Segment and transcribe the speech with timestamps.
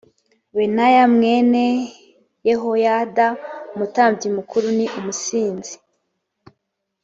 [0.55, 1.63] benaya mwene
[2.47, 3.27] yehoyada
[3.73, 5.75] umutambyi mukuru ni umusinzi